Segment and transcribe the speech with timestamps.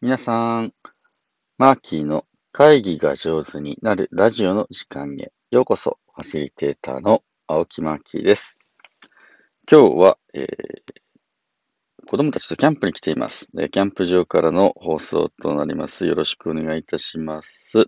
[0.00, 0.72] 皆さん、
[1.58, 8.60] マーキーの会議が上手になるラジオの時間へようこそ、ファシリテーターの青木マーキーです。
[9.68, 10.46] 今日は、えー、
[12.06, 13.48] 子供たちとキャンプに来ています。
[13.52, 16.06] キャンプ場からの放送となります。
[16.06, 17.84] よろしくお願いいたします。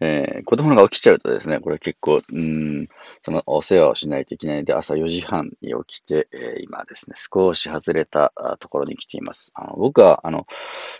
[0.00, 2.88] えー、子供が起きちゃうとですね、これ結構、うん、
[3.22, 9.52] そのお世話をしないといけないので、朝4時半に起きて、えー、今ですね、少し外れたところに来ています。
[9.54, 10.46] あの僕は、あの、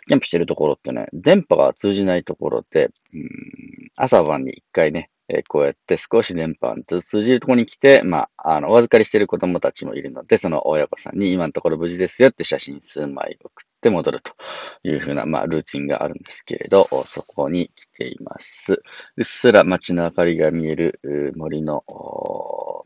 [0.06, 3.28] キャンプしてるところってね、電波が通じないところで、うん、
[3.96, 14.32] 朝晩に一回ね、え、こうやって少し電波が通じるところに来て、まあ、あの、お預かりしている子供たちもいるので、その親御さんに今のところ無事ですよって写真数枚送って戻ると
[14.84, 18.82] いうふうな、まあ、ルーティンがあるんですけれど、そこに来ています。
[19.16, 21.00] うっすら街の明かりが見える
[21.34, 21.82] 森の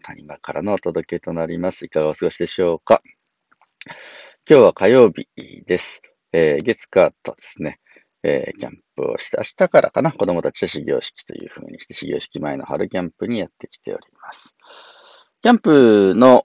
[0.02, 1.86] 谷間からのお届けとなります。
[1.86, 3.02] いかがお過ごしでしょうか
[4.48, 5.28] 今日は火曜日
[5.66, 6.00] です。
[6.32, 7.80] えー、月火とですね、
[8.22, 14.56] えー、キャンプをして、明日からかな、子供たちは始業式という風にして、始業式前の春キャンプにやってきております。
[15.42, 16.44] キャンプの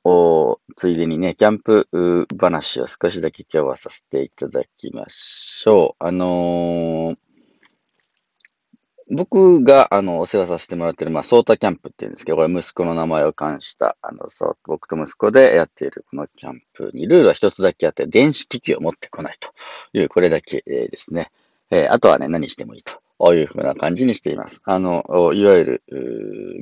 [0.78, 6.04] ついでにね、キャンプ話を少しだけ今日はさせていただきましょう。
[6.06, 7.18] あのー、
[9.12, 19.52] 僕が、あの、お世話させてもらってる、まあ、ソータキャンプっていうんですけど、これ息子の名前を冠した、あの、そう、僕と息子でやっているこのキャンプに、ルールは一つだけあって、電子機器を持ってこないと
[19.94, 21.32] いう、これだけですね。
[21.72, 23.02] えー、あとはね、何してもいいと。
[23.34, 24.62] いうふうな感じにしています。
[24.66, 25.02] あの、
[25.34, 25.84] いわゆる、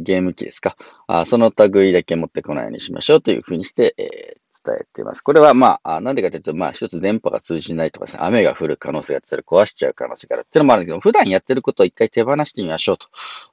[0.04, 1.26] ゲーム機ですかあ。
[1.26, 5.22] その類だけ持ってこないようにしましょうというふうにして、えー、伝えています。
[5.22, 12.98] これはまあ、なんでかというと、まあ一つ電波が通じないとかですね、雨が降る可能性があったり壊しちゃう可能性があるっていうのもあるんですけど、普段やってることを一回手放してみましょう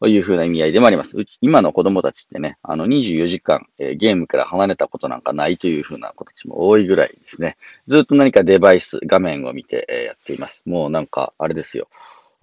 [0.01, 1.17] というふうな意味合いでもあります。
[1.17, 7.57] うち、今の子供たちってね、あの24時間、えー、ゲームから離れたことなんかないというふうな子たちも多いぐらいですね。
[7.87, 10.63] ずっと何かデバイス、画面を見て、えー、やっています。
[10.67, 11.89] もうなんか、あれですよ。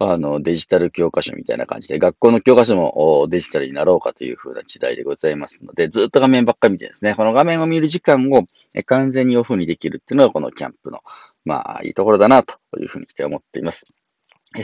[0.00, 8.46] あの、デジタル教科書みたいな感じで、学校の教科書もデジタルになろうかという風な時代でございますので、ずっと画面ばっかり見てですね、この画面を見る時間を
[8.86, 11.00] 完全にオフにできるっていうのがこのキャンプの、
[11.44, 13.86] まあ、いいところだなというふうにして思っています。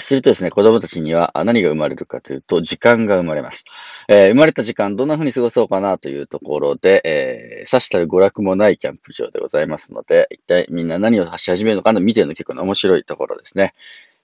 [0.01, 3.65] するとですね、子供たちには何が生まれるかというと、時間が生まれます。
[4.09, 13.75] えー、生まれた時間、どんな風に過ごそうかなというところで、えー、さしたる娯楽もないキャンプ場でございますので、一体みんな何をし始めるのかの見てるの結構面白いところですね。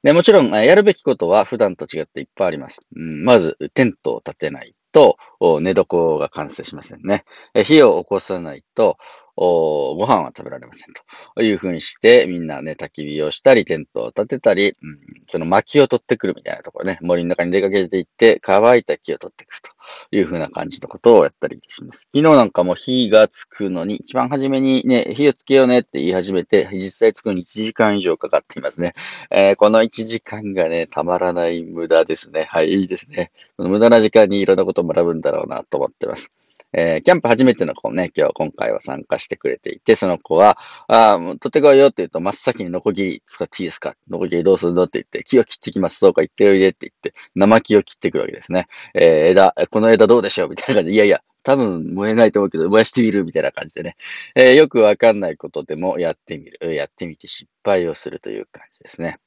[0.03, 2.81] で、もちろん、やるべきことは普段と違っていっぱいあります。
[2.97, 5.19] うん、まず、テントを立てないと、
[5.61, 7.25] 寝床が完成しませんね。
[7.65, 8.97] 火を起こさないと、
[9.41, 10.95] ご飯は食べられません
[11.35, 19.71] というふうにして、みんなね、焚き火をしたり、テントを立てたり、うん、その薪を取ってくるみたいなところね、森の中に出かけていって、乾いた木を取ってくると
[20.17, 22.09] いうふうな感じのことをやったりします。
[22.15, 28.93] 昨日なんかも火がつくのに、一番初めにね、火をつけようねって言い始めて、実際つくのに1時間以上かかっていますね。
[29.31, 32.47] えー、この1時間がね、たまらない無駄ですね。
[32.51, 33.33] はい、いいですね。
[33.57, 36.31] 無駄な時間にいろんなことを学ぶんだろうなと思ってます。
[36.73, 43.97] えー、キャンプ初めての子ね、今日、今回は参加してくれていて、その子は、ああ、取ってこいよって言うと、真っ先にノコギリ使っていいですか？
[44.09, 44.85] ノコギリどうするの？
[44.85, 45.99] って言って、木を切ってきます。
[45.99, 48.67] そうか、言っておいでって言って、生木を切ってくるわけですね。
[48.95, 50.49] えー、枝、この枝どうでしょう？
[50.49, 53.97] みたいな感じで、いやいや、多分燃えないと思うけど、燃やしてみるみたいな感じでね。
[54.35, 56.75] えー、よくわかんないことでもやってみる。
[56.75, 59.19] やってみて失敗をするという感じですね。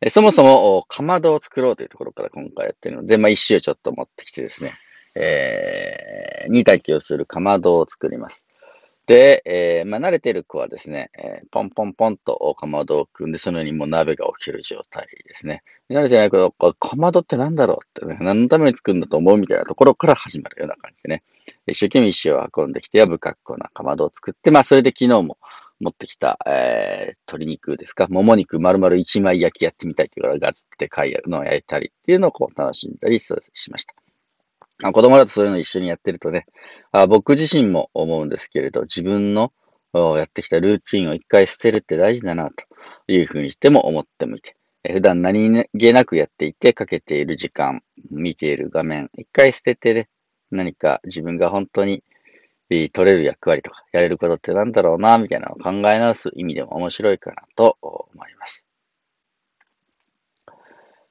[0.00, 4.74] えそもそも、かまどを作ろうというところから今回やってるので、まあ、石をちょっと持ってきてですね。
[5.16, 5.63] えー、
[6.48, 8.46] 煮炊きをするかまどを作ります。
[9.06, 15.62] で、えー、まあ、慣れてる子はですね、えー、ポンポンポンとかまどを組んで、そのようにもう鍋が起きる状態ですね。
[15.90, 21.22] 慣れてないけど、かまどって何だろうってね、何のために作るんだと思うみたいなところから始まるような感じでね。
[21.66, 25.36] 一生懸命石を運んできて、やぶかっこなかまどを作って、まあ、それで昨日も
[25.80, 33.30] 持ってきた、えー、鶏肉ですか、もも肉丸々一枚焼きやってみたいっていうから、ガツって貝のを焼いたりっていうのをこう楽しんだりし
[33.70, 33.94] ました。
[34.82, 36.46] あ子供だとそういうの一緒にやってるとね、
[36.90, 39.52] あ僕自身も思うんですけれど、自分の
[39.92, 42.64] やってきたルーチンを一回捨てるって大事だな、と
[43.06, 44.56] いうふうにしても思ってみて、
[44.92, 50.08] 普段何気なくやっていて、かけている時間、見ている画面、一回捨ててね、
[50.50, 52.02] 何か自分が本当に
[52.68, 58.63] 取れる役割とか、やれることってなんだろうな、みたいなのを考え直す意味でも面白いかなと思います。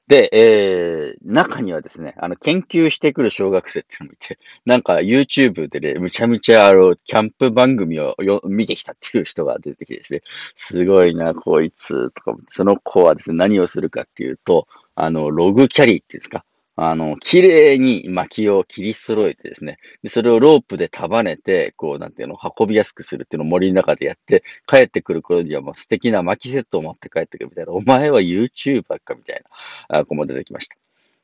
[0.08, 10.22] で、えー、中にはですね、あの、研究してくる小学生ってのもいて、なんか YouTube でね、むちゃむちゃあの、キャンプ番組をよ見てきたっていう人が出てきてですね、
[10.56, 16.44] すごいな、こいつ、とか、その子はですね、何をするかっていうと、あの、ログキャリーっていうんですか、
[16.76, 29.44] あの、綺麗に薪を切り揃えてですね、でそれをロープで束ねて、こう、なんていうの、運びやすくするっていうのを森の中でやって、帰ってくる頃にはもう素敵な薪セットを持って帰ってくるみたいな、お前は YouTuber かみたい
[29.90, 30.76] な子も出てきました。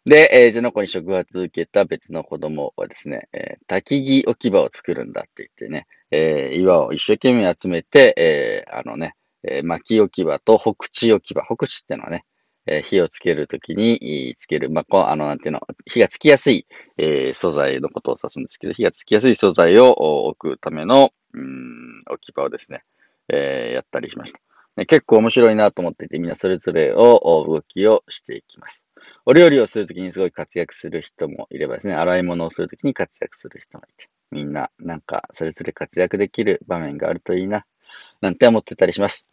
[0.06, 12.26] で、えー、その子に触発を受けた別の子供はですね、えー、焚き木置き場を作るんだって言ってね、えー、岩を一生懸命集めて、えー、あのね、えー、薪置き場と北地置き場、北地ってのはね、
[12.72, 16.68] え火をつけるときにつける、まあ、こう、あの、なんていうの、火がつきやすい、
[16.98, 19.92] え、素材のことを指すんですけど、火がつきやすい素材を
[20.28, 22.84] 置くための、うん、置き場をですね、
[23.28, 24.40] え、やったりしました。
[24.78, 28.86] ね、結構面白いなと思っていて、みんなそれぞれを動きをしていきます。
[29.26, 37.66] お料理をするときにすごい活躍する人もいればですね、洗い物をするときに活躍する人もいて、みんななんかそれぞれ活躍できる場面があるといいな、
[38.22, 39.26] なんて思ってたりします。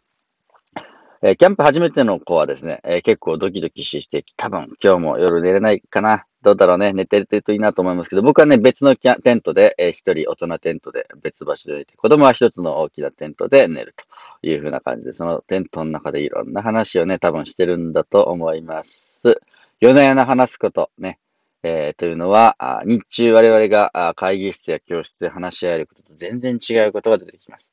[1.21, 6.25] えー、キャンプ初めての子はですね、えー、結構ドキドキして多分今日も夜寝れないかな。
[6.43, 6.93] どうだろうね。
[6.93, 14.05] 寝てるといいなと思いますけど、僕はね、別のテントで、えー、一人大人テントで別場所で寝て、子供は一つの大きなテントで寝ると
[14.43, 19.41] いう風な感じで、そのテントの中でいろんな話をね、多分してるんだと思います。
[19.79, 21.19] 夜な夜な話すことね、
[21.63, 22.55] えー、というのは、
[22.85, 27.71] 日中我々が会議室や教室で話し合えることと全然違うことが出てきます。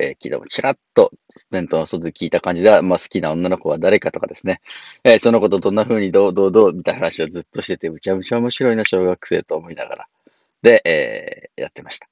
[0.00, 1.12] えー、昨日ちらっと
[1.50, 4.60] テントの外で聞いた感じでは、まあ、好きな女の子は誰かとかですね、
[5.04, 10.08] えー、その子とどんな風にどうどうどうみたいな話をずっとしてて、むちゃむちゃ面白いな、小学生と思いながら。
[10.62, 12.08] で、えー、やってました。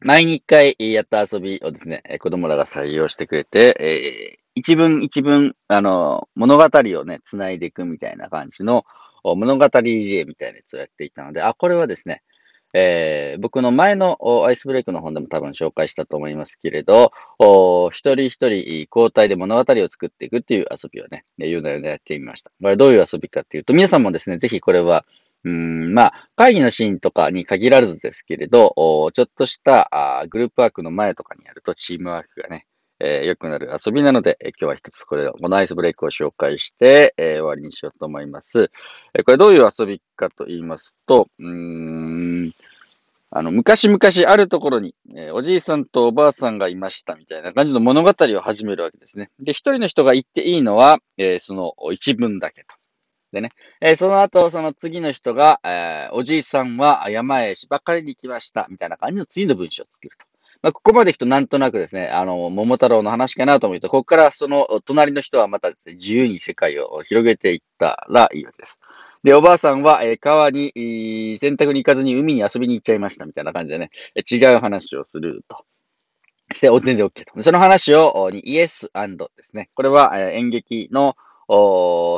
[0.00, 8.84] 前に一回やった遊びをですね、子供らが採用してくれて、えー、一文一文、あの、物語をね、繋いでいくみたいな感じの
[9.22, 12.22] 物語リレーみたいなやつをやっていたので、あ、これはですね、
[12.72, 17.12] えー、僕の前のアイスブレイクの本でも多分紹介したと思いますけれど、
[17.92, 22.50] 一人一人交代で物語を作っていくっていう遊びをね、言うのよねやってみました。
[22.62, 25.04] これどういう遊びかっていうと、皆さんもですね、ぜひこれは、
[25.42, 32.66] うん、まあ、会議のシーンとかに限らずですけれど、ちょっとしたグループワークの前とかにやるとチームワークがね、
[33.00, 38.70] えー、良くなる遊びなので、え、今日は一つこれを、このアイスブレイクを紹介して、えー、終わりにしようと思います。
[39.14, 42.52] えこれどういう遊びかと言いますと、うーん、
[43.30, 43.98] あの、昔々
[44.30, 49.30] あるところに、えおじいさんとおばあさんがいましたみたいな感じの物語を始めるわけですね。
[49.40, 52.74] で、一人の人が言っていいのは、えその一文だけと。
[53.32, 53.50] でね、
[53.80, 60.29] えその後、その次の人が、えおじいさんは山へ芝刈りに来ましたみたいな感じの次の文章を作ると。
[60.62, 68.78] まあ、ここまで行くとなんとなくですね、あの、桃太郎の話かなと思うと、ここからその隣の人はまたですね、自由に世界を広げていったらいいわけです。
[69.22, 70.72] で、おばあさんは、えー、川に、
[71.38, 73.90] 洗濯に行かずに海に遊びに行っちゃいましたみたいな感じでね、
[74.30, 75.64] 違う話をすると。
[76.54, 77.42] して、全然 OK と。
[77.42, 79.70] その話を、に、イエスですね。
[79.74, 81.16] これは、えー、演劇の、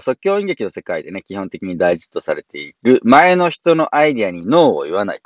[0.02, 5.20] 即興演劇の世界でね、基本的に大事とされている、前の人のアイディアにノーを言わない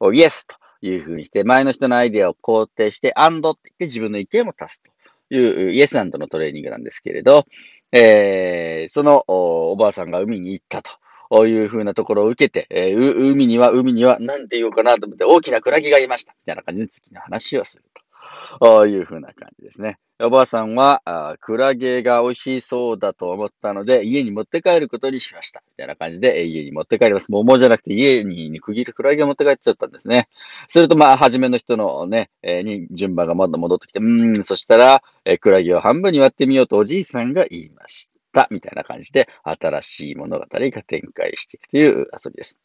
[0.00, 0.12] と。
[0.12, 0.56] イエスと。
[0.88, 7.46] いうふうにして、前の人のアイデアを肯定して、アンドって言って自分の意見も足すという、イエスアンドのトレーニングなんですけれど、
[7.92, 10.82] えー、そのおばあさんが海に行った
[11.30, 16.32] というふうなところを受けて、えー、海には、海には、何て言おうかなと思って、大きなクラゲがいました。
[16.32, 18.05] みたいな感じで次の話をすると。
[18.88, 19.98] いうふうな感じですね。
[20.18, 25.62] おばあさんは、あクラゲが美味しそうだと思ったので、家に持って帰ることにしました。
[25.66, 27.30] みたいな感じで、家に持って帰ります。
[27.30, 30.28] 桃じゃなくて家に区切るクラゲを持って帰っちゃったんですね。
[30.68, 38.48] すると、まあ、初めの人のね、えー、に順番がまだ戻ってきて、うん、そしたら、えー、クラゲを半分に割ってみようとおじいさんが言いました。
[38.50, 42.58] みたいな感じで、新しい物語が展開していくという遊びです。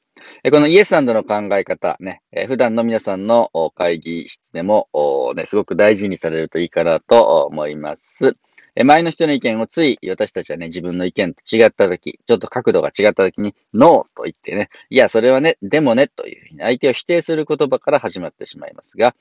[0.52, 4.90] このイエスの考え方ね、普段の皆さんの会議室でも、
[5.36, 8.34] ね、すごく大事にされるといいかなと思います。
[8.84, 19.16] 前の人の意見をつい私たちはね、自分の意見と違ったとき、ちょっと角度が違ったときに、ノーと言ってね、いや、それはね、でもね、というふうに相手を否定する言葉から始まってしまいますが、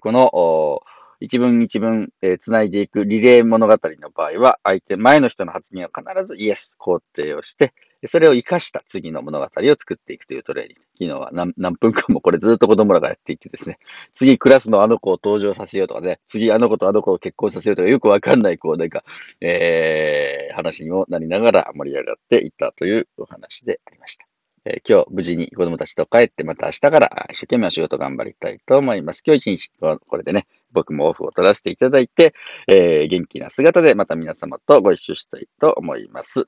[0.00, 0.82] この
[1.20, 7.74] 一文一文、えー、繋いでいくリレー物語の場合は、相手、前の人の発言を必ずイエス、肯定をして、
[8.06, 10.82] それを活かした次の物語を作っていくというトレーニング。
[10.92, 13.78] 昨日は何何分間もこれずっと子供らがやっていてですね、
[14.14, 19.02] 次クラスのあの子を登場させようとかね、次あの子とあの子を結婚させようとかよくわかんない、こうなんか、
[19.40, 24.27] えー、話にもなりながら盛り上がっていったというお話でありました。
[24.70, 29.22] え、今日無事に子供たちと帰ってまた明日から一生懸命お仕事頑張りたいと思います。
[29.26, 32.34] 今日一日これでね、僕もオフを取らせていただいて、
[32.66, 36.46] えー、元気な姿でまた皆様とご一緒したいと思います。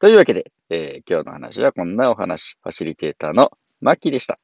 [0.00, 4.40] というわけで、えー、今日の話はこんなお話、ファシリテーターのマッキーでした。